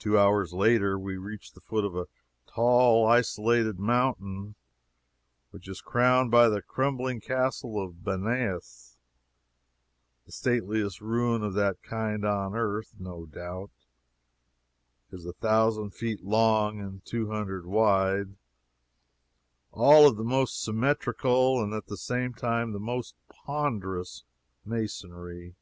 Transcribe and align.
Two 0.00 0.18
hours 0.18 0.52
later 0.52 0.98
we 0.98 1.16
reached 1.16 1.54
the 1.54 1.60
foot 1.60 1.84
of 1.84 1.94
a 1.94 2.08
tall 2.48 3.06
isolated 3.06 3.78
mountain, 3.78 4.56
which 5.52 5.68
is 5.68 5.80
crowned 5.80 6.28
by 6.32 6.48
the 6.48 6.60
crumbling 6.60 7.20
castle 7.20 7.80
of 7.80 8.02
Banias, 8.02 8.96
the 10.26 10.32
stateliest 10.32 11.00
ruin 11.00 11.44
of 11.44 11.54
that 11.54 11.80
kind 11.84 12.24
on 12.24 12.56
earth, 12.56 12.96
no 12.98 13.24
doubt. 13.24 13.70
It 15.12 15.18
is 15.20 15.24
a 15.24 15.34
thousand 15.34 15.90
feet 15.94 16.24
long 16.24 16.80
and 16.80 17.04
two 17.04 17.30
hundred 17.30 17.64
wide, 17.64 18.34
all 19.70 20.08
of 20.08 20.16
the 20.16 20.24
most 20.24 20.60
symmetrical, 20.60 21.62
and 21.62 21.72
at 21.72 21.86
the 21.86 21.96
same 21.96 22.34
time 22.34 22.72
the 22.72 22.80
most 22.80 23.14
ponderous 23.28 24.24
masonry. 24.64 25.54